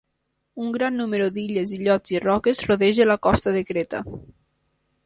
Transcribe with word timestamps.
Un 0.63 0.71
gran 0.77 0.95
nombre 1.01 1.27
d'illes, 1.35 1.75
illots 1.77 2.15
i 2.17 2.23
roques 2.25 2.65
rodeja 2.73 3.09
la 3.13 3.21
costa 3.29 3.57
de 3.59 3.65
Creta. 3.71 4.03